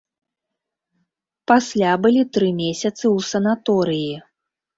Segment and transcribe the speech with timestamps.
[1.51, 4.11] Пасля былі тры месяцы ў санаторыі.